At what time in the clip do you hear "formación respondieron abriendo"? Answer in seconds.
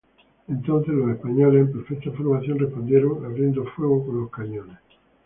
2.17-3.63